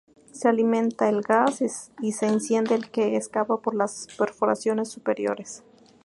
Se 0.31 0.47
alimenta 0.47 1.09
el 1.09 1.21
gas 1.21 1.61
y 2.01 2.11
se 2.13 2.25
enciende 2.25 2.73
el 2.73 2.89
que 2.89 3.17
escapa 3.17 3.57
por 3.61 3.75
las 3.75 4.07
perforaciones 4.17 4.89
superiores. 4.89 5.63